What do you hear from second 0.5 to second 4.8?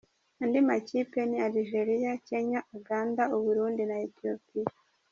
makipe ni Algeria, Kenya, Uganda, u Burundi na Ethiopia.